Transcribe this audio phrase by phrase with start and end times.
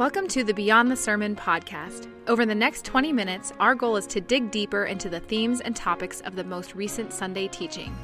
[0.00, 2.08] Welcome to the Beyond the Sermon podcast.
[2.26, 5.76] Over the next 20 minutes, our goal is to dig deeper into the themes and
[5.76, 7.94] topics of the most recent Sunday teaching.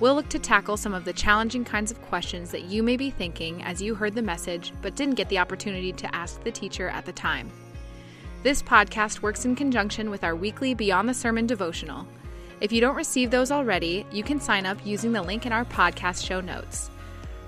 [0.00, 3.10] We'll look to tackle some of the challenging kinds of questions that you may be
[3.10, 6.88] thinking as you heard the message but didn't get the opportunity to ask the teacher
[6.88, 7.52] at the time.
[8.42, 12.04] This podcast works in conjunction with our weekly Beyond the Sermon devotional.
[12.60, 15.64] If you don't receive those already, you can sign up using the link in our
[15.66, 16.90] podcast show notes.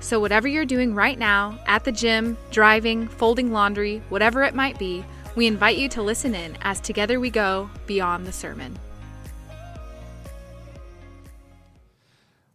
[0.01, 4.79] So, whatever you're doing right now, at the gym, driving, folding laundry, whatever it might
[4.79, 5.05] be,
[5.37, 8.79] we invite you to listen in as together we go beyond the sermon.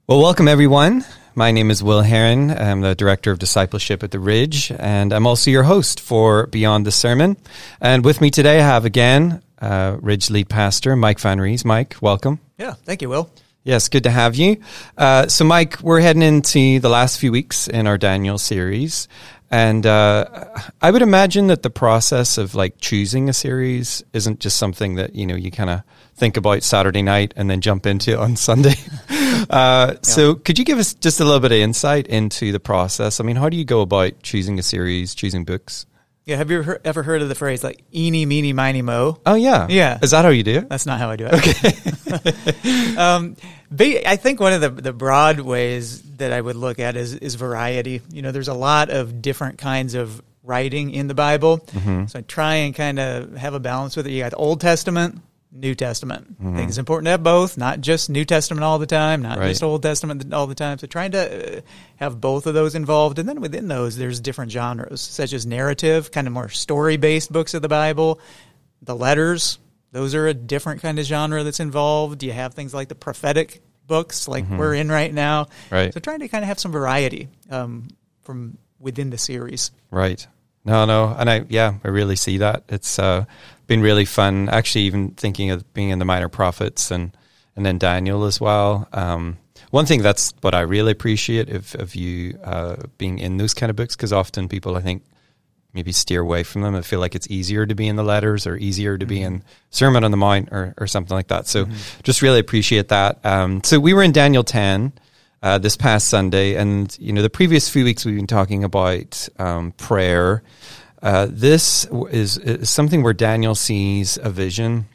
[0.07, 1.05] Well, welcome everyone.
[1.35, 2.49] My name is Will Heron.
[2.49, 6.85] I'm the Director of Discipleship at The Ridge, and I'm also your host for Beyond
[6.85, 7.37] the Sermon.
[7.81, 11.65] And with me today, I have again uh, Ridge Lead Pastor Mike Van Rees.
[11.65, 12.39] Mike, welcome.
[12.57, 13.29] Yeah, thank you, Will.
[13.65, 14.57] Yes, good to have you.
[14.95, 19.07] Uh, so, Mike, we're heading into the last few weeks in our Daniel series.
[19.49, 24.57] And uh, I would imagine that the process of like choosing a series isn't just
[24.57, 25.81] something that, you know, you kind of
[26.13, 28.75] think about Saturday night and then jump into on Sunday.
[29.49, 29.93] uh, yeah.
[30.03, 33.20] So, could you give us just a little bit of insight into the process?
[33.20, 35.87] I mean, how do you go about choosing a series, choosing books?
[36.26, 39.20] Yeah, have you ever heard of the phrase like "eeny, meeny, miny, mo"?
[39.27, 39.99] Oh yeah, yeah.
[40.01, 40.70] Is that how you do it?
[40.70, 41.34] That's not how I do it.
[41.35, 42.95] Okay.
[42.98, 43.35] um,
[43.79, 47.35] I think one of the the broad ways that I would look at is is
[47.35, 48.01] variety.
[48.12, 52.07] You know, there's a lot of different kinds of writing in the Bible, mm-hmm.
[52.07, 54.12] so I try and kind of have a balance with it.
[54.12, 55.21] You got the Old Testament,
[55.55, 56.34] New Testament.
[56.34, 56.53] Mm-hmm.
[56.53, 59.37] I think it's important to have both, not just New Testament all the time, not
[59.37, 59.49] right.
[59.49, 60.77] just Old Testament all the time.
[60.77, 61.62] So trying to uh,
[61.95, 63.20] have both of those involved.
[63.20, 67.31] And then within those, there's different genres, such as narrative, kind of more story based
[67.31, 68.19] books of the Bible,
[68.81, 69.57] the letters.
[69.91, 72.22] Those are a different kind of genre that's involved.
[72.22, 74.57] You have things like the prophetic books, like mm-hmm.
[74.57, 75.47] we're in right now.
[75.72, 75.94] Right.
[75.94, 77.88] So trying to kind of have some variety um,
[78.23, 79.72] from within the series.
[79.90, 80.28] Right.
[80.66, 82.63] No, no, and I yeah, I really see that.
[82.69, 83.25] It's uh,
[83.68, 84.50] been really fun.
[84.50, 87.16] Actually, even thinking of being in the Minor Prophets and
[87.56, 88.88] and then Daniel as well.
[88.92, 89.38] Um,
[89.72, 93.70] one thing that's what I really appreciate of, of you uh, being in those kind
[93.70, 95.04] of books because often people I think
[95.74, 96.75] maybe steer away from them.
[96.75, 99.09] I feel like it's easier to be in the letters or easier to mm-hmm.
[99.09, 101.48] be in Sermon on the Mount or, or something like that.
[101.48, 102.02] So mm-hmm.
[102.04, 103.24] just really appreciate that.
[103.25, 104.94] Um, so we were in Daniel 10
[105.44, 109.28] uh, this past Sunday, and you know the previous few weeks we've been talking about
[109.38, 110.42] um, prayer
[111.06, 114.88] uh, this is, is, something where Daniel sees a vision.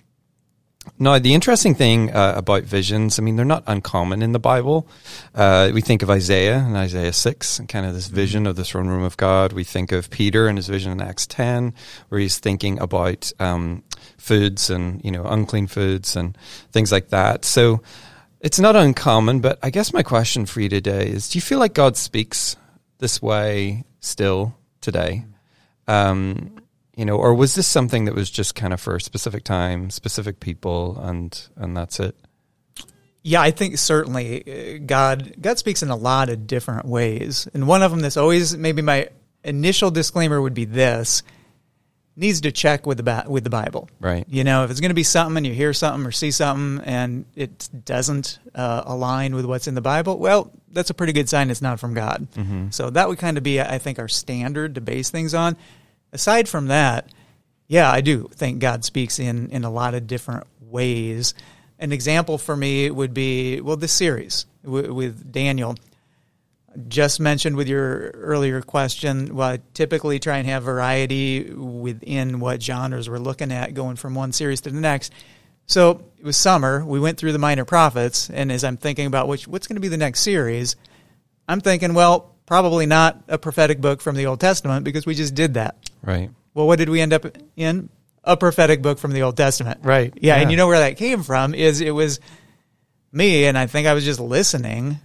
[0.98, 4.88] Now, the interesting thing uh, about visions, I mean, they're not uncommon in the Bible.
[5.36, 8.64] Uh, we think of Isaiah and Isaiah 6, and kind of this vision of the
[8.64, 9.52] throne room of God.
[9.52, 11.74] We think of Peter and his vision in Acts 10,
[12.08, 13.84] where he's thinking about um,
[14.18, 16.36] foods and, you know, unclean foods and
[16.72, 17.44] things like that.
[17.44, 17.82] So
[18.40, 21.60] it's not uncommon, but I guess my question for you today is do you feel
[21.60, 22.56] like God speaks
[22.98, 25.26] this way still today?
[25.88, 26.56] Um,
[26.96, 29.90] you know, or was this something that was just kind of for a specific time,
[29.90, 32.16] specific people, and and that's it?
[33.22, 37.66] Yeah, I think certainly uh, God God speaks in a lot of different ways, and
[37.66, 39.08] one of them that's always maybe my
[39.44, 41.22] initial disclaimer would be this:
[42.16, 43.88] needs to check with the with the Bible.
[44.00, 44.24] Right.
[44.28, 46.84] You know, if it's going to be something and you hear something or see something
[46.84, 51.28] and it doesn't uh, align with what's in the Bible, well, that's a pretty good
[51.28, 52.28] sign it's not from God.
[52.34, 52.70] Mm-hmm.
[52.70, 55.56] So that would kind of be, I think, our standard to base things on
[56.12, 57.08] aside from that,
[57.66, 61.34] yeah, I do think God speaks in in a lot of different ways.
[61.78, 65.76] An example for me would be well, this series w- with Daniel.
[66.88, 72.62] Just mentioned with your earlier question, well, I typically try and have variety within what
[72.62, 75.12] genres we're looking at, going from one series to the next.
[75.70, 76.84] So it was summer.
[76.84, 79.80] We went through the minor prophets, and as I'm thinking about which, what's going to
[79.80, 80.74] be the next series,
[81.46, 85.36] I'm thinking, well, probably not a prophetic book from the Old Testament because we just
[85.36, 85.76] did that.
[86.02, 86.30] Right.
[86.54, 87.88] Well, what did we end up in?
[88.24, 89.80] A prophetic book from the Old Testament.
[89.84, 90.12] Right.
[90.16, 90.42] Yeah, yeah.
[90.42, 92.18] and you know where that came from is it was
[93.12, 94.98] me and I think I was just listening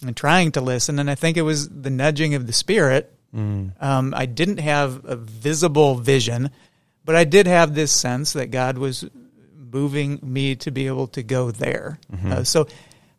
[0.00, 3.12] and trying to listen and I think it was the nudging of the spirit.
[3.34, 3.80] Mm.
[3.80, 6.50] Um, I didn't have a visible vision,
[7.04, 9.04] but I did have this sense that God was
[9.72, 11.98] moving me to be able to go there.
[12.12, 12.32] Mm-hmm.
[12.32, 12.66] Uh, so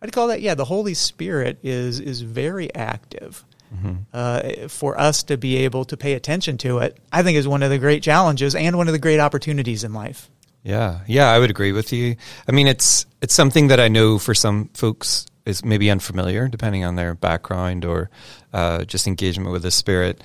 [0.01, 3.95] I'd call that yeah, the Holy Spirit is is very active mm-hmm.
[4.13, 7.63] uh, for us to be able to pay attention to it, I think is one
[7.63, 10.29] of the great challenges and one of the great opportunities in life.
[10.63, 12.15] Yeah, yeah, I would agree with you.
[12.47, 16.83] I mean, it's it's something that I know for some folks is maybe unfamiliar, depending
[16.83, 18.09] on their background or
[18.53, 20.21] uh, just engagement with the Spirit.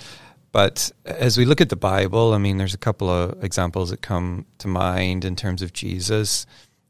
[0.52, 4.02] But as we look at the Bible, I mean, there's a couple of examples that
[4.02, 6.46] come to mind in terms of Jesus.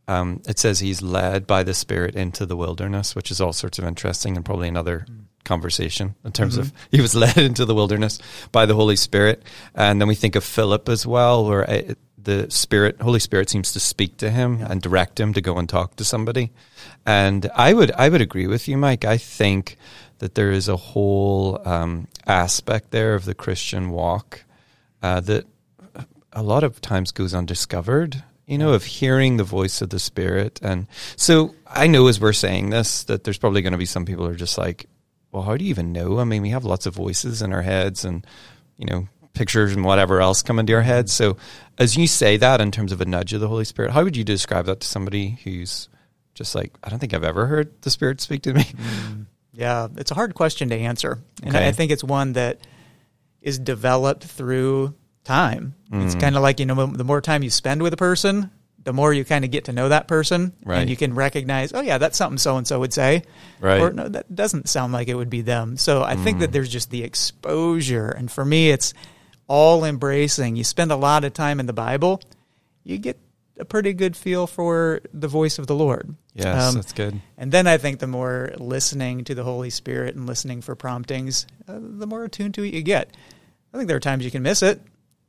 [0.08, 3.78] Um, it says he's led by the Spirit into the wilderness, which is all sorts
[3.78, 5.06] of interesting and probably another
[5.44, 6.62] conversation in terms mm-hmm.
[6.62, 8.18] of he was led into the wilderness
[8.50, 9.44] by the Holy Spirit.
[9.74, 13.72] And then we think of Philip as well, where it, the Spirit, Holy Spirit seems
[13.72, 14.68] to speak to him yeah.
[14.70, 16.52] and direct him to go and talk to somebody.
[17.04, 19.04] And I would, I would agree with you, Mike.
[19.04, 19.76] I think
[20.18, 24.44] that there is a whole um, aspect there of the Christian walk
[25.02, 25.46] uh, that
[26.32, 30.60] a lot of times goes undiscovered you know, of hearing the voice of the Spirit.
[30.62, 30.86] And
[31.16, 34.26] so I know as we're saying this that there's probably going to be some people
[34.26, 34.86] who are just like,
[35.30, 36.18] well, how do you even know?
[36.18, 38.26] I mean, we have lots of voices in our heads and,
[38.76, 41.08] you know, pictures and whatever else come into your head.
[41.08, 41.36] So
[41.78, 44.16] as you say that in terms of a nudge of the Holy Spirit, how would
[44.16, 45.88] you describe that to somebody who's
[46.34, 48.62] just like, I don't think I've ever heard the Spirit speak to me?
[48.62, 51.18] Mm, yeah, it's a hard question to answer.
[51.42, 51.66] And okay.
[51.66, 52.60] I think it's one that
[53.40, 54.94] is developed through
[55.24, 55.74] time.
[55.90, 56.04] Mm.
[56.04, 58.50] It's kind of like, you know, the more time you spend with a person,
[58.84, 60.80] the more you kind of get to know that person right.
[60.80, 63.22] and you can recognize, oh yeah, that's something so and so would say.
[63.60, 63.80] Right.
[63.80, 65.76] Or no, that doesn't sound like it would be them.
[65.76, 66.24] So I mm.
[66.24, 66.52] think that mm.
[66.52, 68.08] there's just the exposure.
[68.08, 68.92] And for me, it's
[69.52, 70.56] all embracing.
[70.56, 72.20] You spend a lot of time in the Bible,
[72.84, 73.18] you get
[73.58, 76.14] a pretty good feel for the voice of the Lord.
[76.34, 77.20] Yes, um, that's good.
[77.36, 81.46] And then I think the more listening to the Holy Spirit and listening for promptings,
[81.68, 83.14] uh, the more attuned to it you get.
[83.72, 84.80] I think there are times you can miss it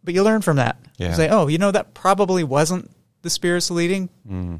[0.04, 0.78] but you learn from that.
[0.98, 1.10] Yeah.
[1.10, 2.92] You say, oh, you know, that probably wasn't
[3.22, 4.10] the Spirit's leading.
[4.30, 4.60] Mm.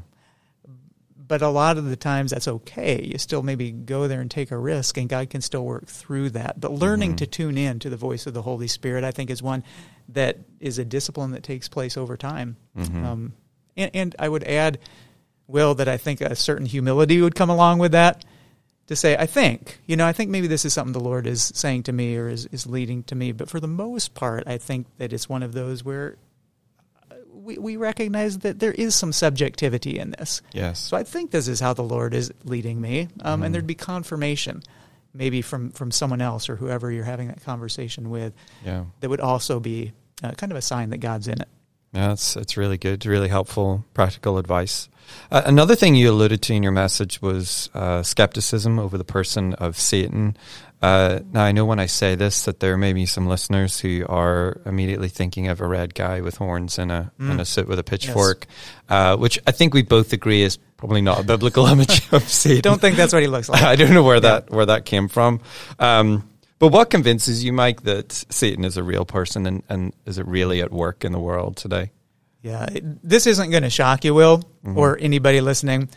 [1.26, 3.02] But a lot of the times that's okay.
[3.02, 6.30] You still maybe go there and take a risk, and God can still work through
[6.30, 6.60] that.
[6.60, 7.16] But learning mm-hmm.
[7.16, 9.64] to tune in to the voice of the Holy Spirit, I think, is one
[10.10, 12.56] that is a discipline that takes place over time.
[12.76, 13.04] Mm-hmm.
[13.04, 13.32] Um,
[13.76, 14.80] and, and I would add,
[15.46, 18.24] Will, that I think a certain humility would come along with that
[18.88, 21.52] to say, I think, you know, I think maybe this is something the Lord is
[21.54, 23.32] saying to me or is, is leading to me.
[23.32, 26.16] But for the most part, I think that it's one of those where
[27.44, 30.42] we, we recognize that there is some subjectivity in this.
[30.52, 30.80] Yes.
[30.80, 33.02] So I think this is how the Lord is leading me.
[33.02, 33.42] Um, mm-hmm.
[33.44, 34.62] And there'd be confirmation
[35.12, 38.84] maybe from, from someone else or whoever you're having that conversation with yeah.
[39.00, 39.92] that would also be
[40.22, 41.48] uh, kind of a sign that God's in it.
[41.92, 44.88] Yeah, it's, it's really good, really helpful, practical advice.
[45.30, 49.54] Uh, another thing you alluded to in your message was uh, skepticism over the person
[49.54, 50.36] of Satan.
[50.84, 54.04] Uh, now, I know when I say this that there may be some listeners who
[54.06, 57.30] are immediately thinking of a red guy with horns and a mm.
[57.30, 58.84] and a suit with a pitchfork, yes.
[58.90, 62.60] Uh, which I think we both agree is probably not a biblical image of Satan.
[62.60, 63.62] Don't think that's what he looks like.
[63.62, 64.20] I don't know where yeah.
[64.20, 65.40] that where that came from.
[65.78, 66.28] Um,
[66.58, 70.26] but what convinces you, Mike, that Satan is a real person and, and is it
[70.28, 71.92] really at work in the world today?
[72.42, 72.68] Yeah,
[73.02, 74.76] this isn't going to shock you, Will, mm-hmm.
[74.76, 75.88] or anybody listening.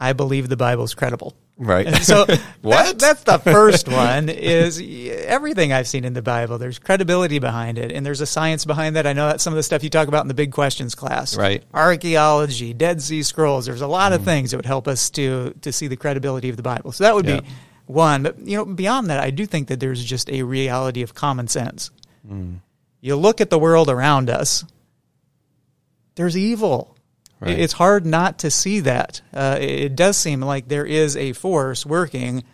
[0.00, 1.36] I believe the Bible's credible.
[1.56, 1.94] Right.
[1.96, 2.26] so
[2.62, 2.98] what?
[2.98, 4.28] That, that's the first one.
[4.28, 6.58] Is everything I've seen in the Bible.
[6.58, 9.06] There's credibility behind it, and there's a science behind that.
[9.06, 11.36] I know that's some of the stuff you talk about in the big questions class.
[11.36, 11.62] Right.
[11.72, 13.66] Archaeology, Dead Sea Scrolls.
[13.66, 14.16] There's a lot mm.
[14.16, 16.92] of things that would help us to to see the credibility of the Bible.
[16.92, 17.40] So that would yeah.
[17.40, 17.46] be
[17.86, 18.24] one.
[18.24, 21.48] But you know, beyond that, I do think that there's just a reality of common
[21.48, 21.90] sense.
[22.28, 22.60] Mm.
[23.00, 24.64] You look at the world around us
[26.14, 26.93] there's evil.
[27.44, 27.58] Right.
[27.58, 29.20] It's hard not to see that.
[29.32, 32.44] Uh, it does seem like there is a force working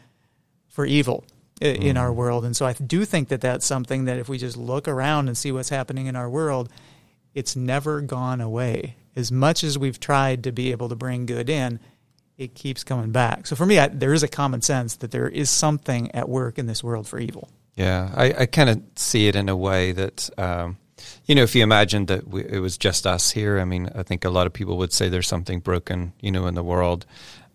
[0.69, 1.25] for evil
[1.61, 2.01] in mm.
[2.01, 2.45] our world.
[2.45, 5.37] And so I do think that that's something that if we just look around and
[5.37, 6.71] see what's happening in our world,
[7.35, 8.97] it's never gone away.
[9.15, 11.81] As much as we've tried to be able to bring good in,
[12.39, 13.47] it keeps coming back.
[13.47, 16.59] So for me, I, there is a common sense that there is something at work
[16.59, 17.51] in this world for evil.
[17.77, 20.79] Yeah, I, I kind of see it in a way that um,
[21.27, 24.03] you know, if you imagine that we, it was just us here, I mean, I
[24.03, 27.07] think a lot of people would say there's something broken, you know, in the world.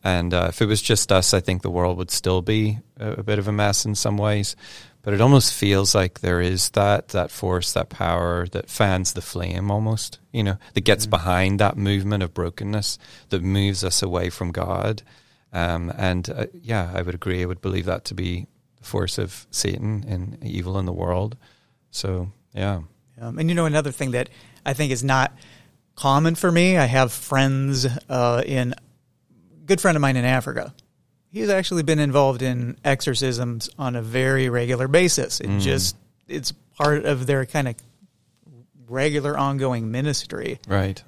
[0.04, 3.14] And uh, if it was just us, I think the world would still be a,
[3.14, 4.56] a, bit of a mess in some ways.
[5.02, 9.22] But it almost feels like there is that that force, that power that fans the
[9.22, 10.20] flame, almost.
[10.32, 11.12] You know, that gets mm-hmm.
[11.12, 13.00] behind that movement of brokenness
[13.30, 15.02] that moves us away from God.
[15.52, 17.42] Um, and uh, yeah, I would agree.
[17.42, 18.46] I would believe that to be
[18.78, 21.36] the force of Satan and evil in the world.
[21.90, 22.82] So yeah.
[23.20, 24.30] Um, and you know, another thing that
[24.66, 25.34] I think is not
[25.96, 28.76] common for me, I have friends uh, in,
[29.66, 30.74] good friend of mine in Africa.
[31.32, 35.40] He's actually been involved in exorcisms on a very regular basis.
[35.40, 35.62] It mm.
[35.62, 37.76] just, it's part of their kind of
[38.88, 40.60] regular ongoing ministry.
[40.68, 41.02] Right.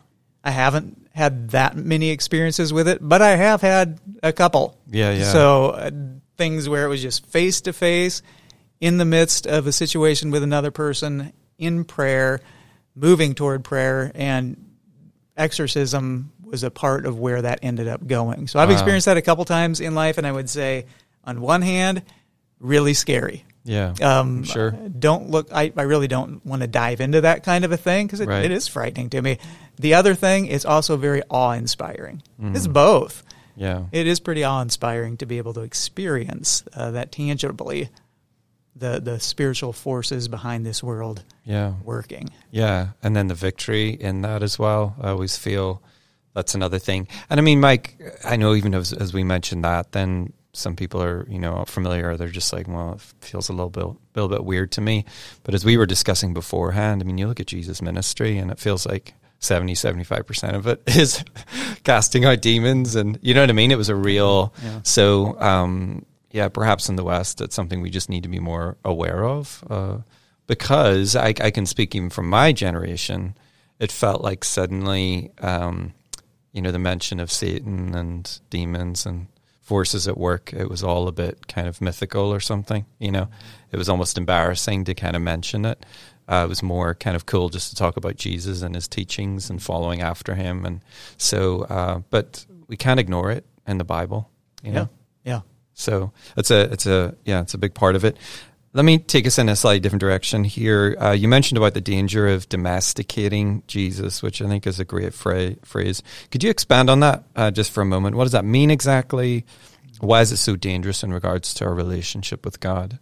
[0.43, 4.77] I haven't had that many experiences with it, but I have had a couple.
[4.89, 5.31] Yeah, yeah.
[5.31, 5.91] So uh,
[6.37, 8.21] things where it was just face to face
[8.79, 12.41] in the midst of a situation with another person in prayer,
[12.95, 14.63] moving toward prayer, and
[15.35, 18.47] exorcism was a part of where that ended up going.
[18.47, 18.73] So I've wow.
[18.73, 20.85] experienced that a couple times in life, and I would say,
[21.23, 22.03] on one hand,
[22.59, 23.45] really scary.
[23.63, 24.71] Yeah, um, sure.
[24.71, 25.49] Don't look.
[25.51, 28.29] I, I really don't want to dive into that kind of a thing because it,
[28.29, 28.45] right.
[28.45, 29.39] it is frightening to me.
[29.77, 32.23] The other thing is also very awe inspiring.
[32.41, 32.55] Mm.
[32.55, 33.23] It's both.
[33.57, 33.85] Yeah.
[33.91, 37.89] It is pretty awe inspiring to be able to experience uh, that tangibly,
[38.79, 41.73] the the spiritual forces behind this world Yeah.
[41.83, 42.29] working.
[42.51, 44.95] Yeah, and then the victory in that as well.
[45.01, 45.81] I always feel
[46.33, 47.07] that's another thing.
[47.29, 51.01] And I mean, Mike, I know even as, as we mentioned that, then some people
[51.01, 52.15] are you know familiar.
[52.17, 55.05] They're just like, well, it feels a little bit, a little bit weird to me.
[55.43, 58.59] But as we were discussing beforehand, I mean, you look at Jesus' ministry, and it
[58.59, 61.23] feels like 70 75% of it is
[61.83, 64.79] casting out demons and you know what i mean it was a real Yeah.
[64.81, 66.05] so um
[66.37, 69.63] yeah perhaps in the west it's something we just need to be more aware of
[69.71, 69.97] uh
[70.45, 73.35] because i i can speak even from my generation
[73.79, 75.93] it felt like suddenly um
[76.53, 79.25] you know the mention of satan and demons and
[79.61, 83.27] forces at work it was all a bit kind of mythical or something you know
[83.71, 85.83] it was almost embarrassing to kind of mention it
[86.29, 89.49] uh, it was more kind of cool just to talk about Jesus and his teachings
[89.49, 90.65] and following after him.
[90.65, 90.81] And
[91.15, 94.29] so, uh, but we can't ignore it in the Bible.
[94.61, 94.89] You know?
[95.77, 98.17] So it's a, it's a, yeah, it's a big part of it.
[98.73, 100.97] Let me take us in a slightly different direction here.
[100.99, 105.13] Uh, you mentioned about the danger of domesticating Jesus, which I think is a great
[105.13, 106.03] fra- phrase.
[106.31, 108.15] Could you expand on that uh, just for a moment?
[108.15, 109.45] What does that mean exactly?
[109.99, 112.99] Why is it so dangerous in regards to our relationship with God?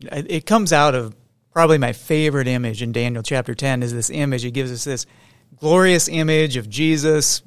[0.00, 1.14] It it comes out of
[1.52, 4.44] probably my favorite image in Daniel chapter 10 is this image.
[4.44, 5.06] It gives us this
[5.56, 7.42] glorious image of Jesus,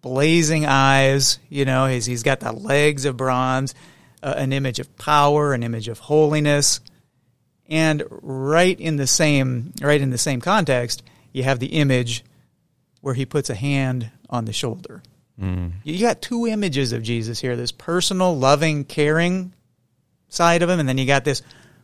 [0.00, 1.38] blazing eyes.
[1.48, 3.74] You know, he's, he's got the legs of bronze,
[4.22, 6.80] uh, an image of power, an image of holiness.
[7.68, 12.24] And right in the same, right in the same context, you have the image
[13.00, 15.02] where he puts a hand on the shoulder.
[15.40, 15.72] Mm.
[15.84, 19.52] You got two images of Jesus here this personal, loving, caring
[20.28, 21.42] side of him, and then you got this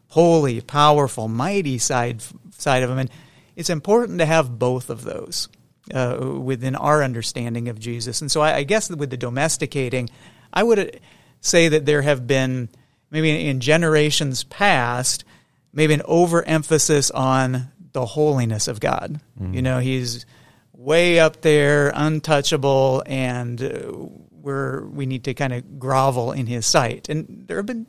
[0.09, 2.23] holy, powerful, mighty side
[2.57, 2.99] side of him.
[2.99, 3.11] And
[3.57, 5.49] it's important to have both of those
[5.95, 8.21] uh, within our understanding of Jesus.
[8.21, 10.11] And so I, I guess with the domesticating,
[10.53, 11.01] I would
[11.45, 12.69] say that there have been
[13.11, 15.25] maybe in generations past,
[15.73, 19.21] maybe an overemphasis on the holiness of God.
[19.55, 20.27] You know, He's
[20.73, 23.93] way up there, untouchable, and uh,
[24.33, 27.09] we're we need to kind of grovel in His sight.
[27.09, 27.87] And there have been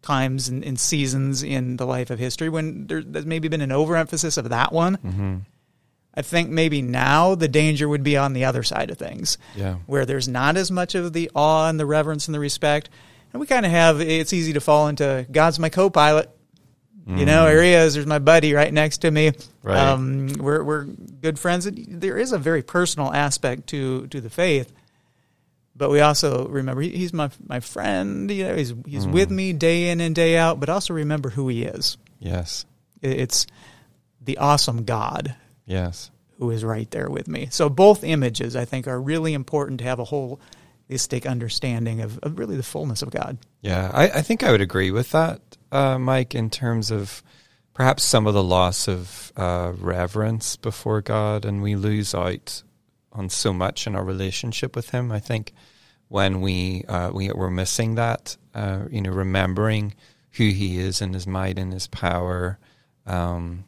[0.00, 3.72] times and, and seasons in the life of history when there, there's maybe been an
[3.72, 4.96] overemphasis of that one.
[4.96, 5.36] Mm-hmm.
[6.18, 9.76] I think maybe now the danger would be on the other side of things, Yeah.
[9.86, 12.90] where there's not as much of the awe and the reverence and the respect.
[13.32, 16.28] And we kind of have, it's easy to fall into God's my co pilot.
[17.06, 17.94] You know, here he is.
[17.94, 19.32] There's my buddy right next to me.
[19.62, 19.78] Right.
[19.78, 21.64] Um, we're we're good friends.
[21.64, 24.70] And There is a very personal aspect to to the faith,
[25.74, 28.30] but we also remember he, he's my my friend.
[28.30, 30.60] You know, he's he's with me day in and day out.
[30.60, 31.96] But also remember who he is.
[32.20, 32.66] Yes.
[33.00, 33.46] It- It's
[34.22, 35.34] the awesome God
[35.68, 36.10] Yes.
[36.38, 37.48] who is right there with me.
[37.50, 42.38] So both images, I think, are really important to have a holistic understanding of, of
[42.38, 43.38] really the fullness of God.
[43.60, 47.22] Yeah, I, I think I would agree with that, uh, Mike, in terms of
[47.74, 52.62] perhaps some of the loss of uh, reverence before God, and we lose out
[53.12, 55.12] on so much in our relationship with Him.
[55.12, 55.52] I think
[56.08, 59.94] when we uh, we we're missing that, uh, you know, remembering
[60.32, 62.58] who He is and His might and His power.
[63.06, 63.64] Um,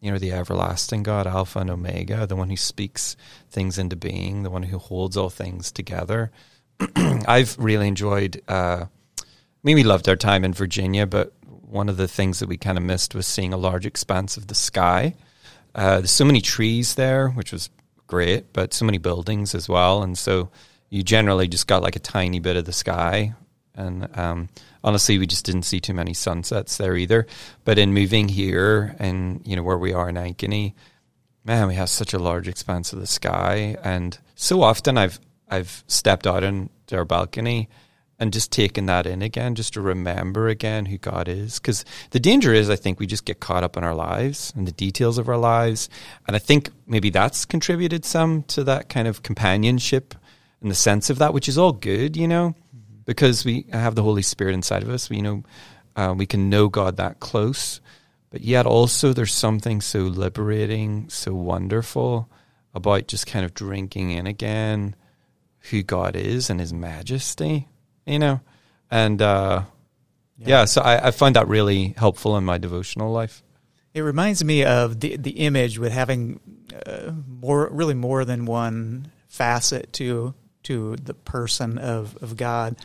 [0.00, 3.16] you know, the everlasting God, Alpha and Omega, the one who speaks
[3.50, 6.30] things into being, the one who holds all things together.
[6.96, 8.40] I've really enjoyed.
[8.48, 8.86] Uh,
[9.18, 9.24] I
[9.62, 12.78] mean, we loved our time in Virginia, but one of the things that we kind
[12.78, 15.14] of missed was seeing a large expanse of the sky.
[15.74, 17.68] Uh, there's so many trees there, which was
[18.06, 20.48] great, but so many buildings as well, and so
[20.88, 23.34] you generally just got like a tiny bit of the sky.
[23.74, 24.48] And um,
[24.82, 27.26] honestly, we just didn't see too many sunsets there either.
[27.64, 30.74] But in moving here, and you know where we are in Ankeny,
[31.44, 35.84] man, we have such a large expanse of the sky, and so often I've I've
[35.86, 37.68] stepped out into our balcony
[38.20, 41.58] and just taken that in again, just to remember again who God is.
[41.58, 44.68] Because the danger is, I think, we just get caught up in our lives and
[44.68, 45.88] the details of our lives,
[46.26, 50.14] and I think maybe that's contributed some to that kind of companionship
[50.60, 52.54] and the sense of that, which is all good, you know,
[53.10, 55.10] because we have the Holy Spirit inside of us.
[55.10, 55.42] We you know
[55.96, 57.80] uh, we can know God that close,
[58.30, 62.30] but yet also there's something so liberating, so wonderful
[62.72, 64.94] about just kind of drinking in again
[65.70, 67.66] who God is and His majesty,
[68.06, 68.42] you know,
[68.92, 69.64] and uh,
[70.38, 70.64] yeah.
[70.66, 73.42] so I, I find that really helpful in my devotional life.
[73.92, 76.38] It reminds me of the the image with having
[76.86, 82.76] uh, more, really more than one facet to to the person of, of God.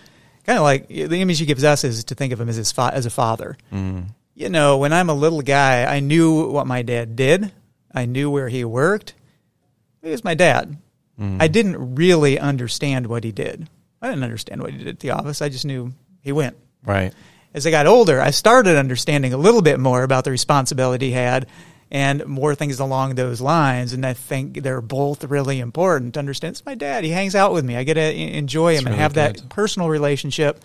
[0.46, 2.72] Kind of like the image he gives us is to think of him as his
[2.72, 3.58] fa- as a father.
[3.74, 4.10] Mm.
[4.36, 7.52] You know, when I'm a little guy, I knew what my dad did.
[7.94, 9.16] I knew where he worked.
[10.04, 10.78] He was my dad.
[11.20, 11.38] Mm.
[11.42, 13.68] I didn't really understand what he did.
[14.02, 15.42] I didn't understand what he did at the office.
[15.42, 16.58] I just knew he went.
[16.84, 17.14] Right.
[17.54, 21.14] As I got older, I started understanding a little bit more about the responsibility he
[21.14, 21.48] had
[21.92, 23.94] and more things along those lines.
[23.94, 26.54] And I think they're both really important to understand.
[26.54, 27.04] It's my dad.
[27.04, 27.76] He hangs out with me.
[27.76, 30.60] I get to enjoy him and really have that personal relationship.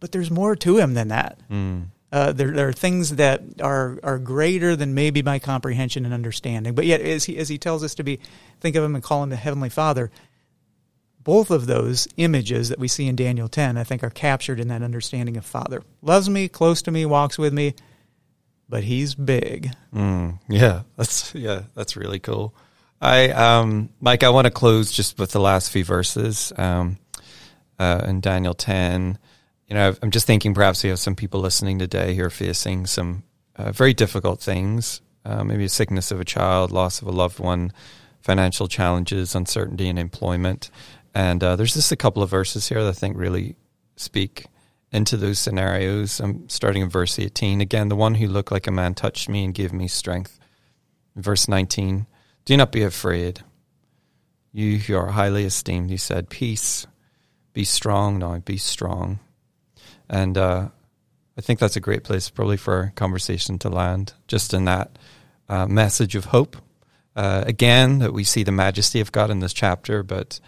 [0.00, 1.38] But there's more to him than that.
[1.48, 1.86] Mm.
[2.10, 6.74] Uh, there, there are things that are are greater than maybe my comprehension and understanding.
[6.74, 8.18] But yet, as he as he tells us to be,
[8.60, 10.10] think of him and call him the heavenly Father.
[11.24, 14.68] Both of those images that we see in Daniel ten, I think, are captured in
[14.68, 15.84] that understanding of Father.
[16.02, 17.74] Loves me, close to me, walks with me,
[18.72, 19.70] but he's big.
[19.94, 22.54] Mm, yeah, that's yeah, that's really cool.
[23.02, 26.96] I um, Mike, I want to close just with the last few verses um,
[27.78, 29.18] uh, in Daniel ten.
[29.68, 32.86] You know, I'm just thinking perhaps we have some people listening today who are facing
[32.86, 33.24] some
[33.56, 37.40] uh, very difficult things, uh, maybe a sickness of a child, loss of a loved
[37.40, 37.74] one,
[38.22, 40.70] financial challenges, uncertainty in employment,
[41.14, 43.54] and uh, there's just a couple of verses here that I think really
[43.96, 44.46] speak
[44.92, 46.20] into those scenarios.
[46.20, 47.60] I'm starting in verse 18.
[47.60, 50.38] Again, the one who looked like a man touched me and gave me strength.
[51.16, 52.06] Verse 19.
[52.44, 53.42] Do not be afraid.
[54.52, 56.86] You who are highly esteemed, he said, peace,
[57.54, 59.18] be strong now, be strong.
[60.10, 60.68] And uh,
[61.38, 64.98] I think that's a great place probably for our conversation to land, just in that
[65.48, 66.56] uh, message of hope.
[67.16, 70.40] Uh, again, that we see the majesty of God in this chapter, but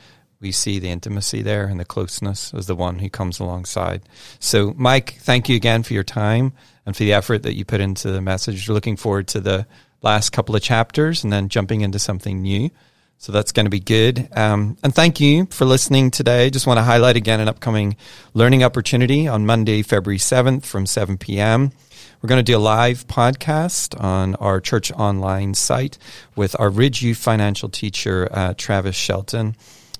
[0.44, 4.02] we see the intimacy there and the closeness as the one who comes alongside.
[4.38, 6.52] So, Mike, thank you again for your time
[6.84, 8.68] and for the effort that you put into the message.
[8.68, 9.66] We're looking forward to the
[10.02, 12.70] last couple of chapters and then jumping into something new.
[13.16, 14.28] So that's going to be good.
[14.36, 16.50] Um, and thank you for listening today.
[16.50, 17.96] Just want to highlight again an upcoming
[18.34, 21.72] learning opportunity on Monday, February 7th from 7 p.m.
[22.20, 25.96] We're going to do a live podcast on our church online site
[26.36, 29.56] with our Ridge Youth financial teacher, uh, Travis Shelton.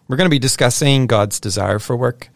[0.07, 2.29] We're going to be discussing God's desire for work.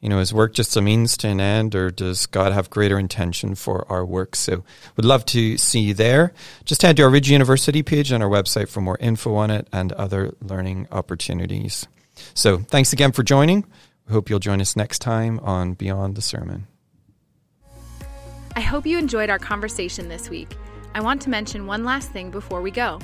[0.00, 2.98] You know, is work just a means to an end, or does God have greater
[2.98, 4.36] intention for our work?
[4.36, 4.62] So,
[4.96, 6.34] would love to see you there.
[6.64, 9.66] Just head to our Ridge University page on our website for more info on it
[9.72, 11.88] and other learning opportunities.
[12.34, 13.64] So, thanks again for joining.
[14.06, 16.68] We hope you'll join us next time on Beyond the Sermon.
[18.54, 20.56] I hope you enjoyed our conversation this week.
[20.94, 23.00] I want to mention one last thing before we go.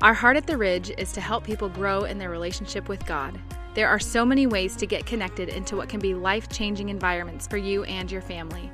[0.00, 3.38] Our heart at the Ridge is to help people grow in their relationship with God.
[3.76, 7.46] There are so many ways to get connected into what can be life changing environments
[7.46, 8.70] for you and your family.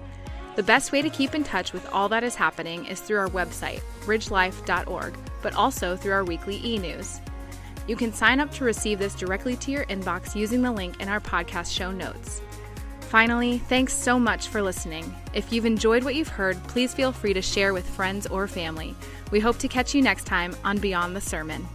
[0.54, 3.28] The best way to keep in touch with all that is happening is through our
[3.28, 7.20] website, ridgelife.org, but also through our weekly e news.
[7.88, 11.08] You can sign up to receive this directly to your inbox using the link in
[11.08, 12.40] our podcast show notes.
[13.00, 15.12] Finally, thanks so much for listening.
[15.34, 18.94] If you've enjoyed what you've heard, please feel free to share with friends or family.
[19.32, 21.66] We hope to catch you next time on Beyond the Sermon.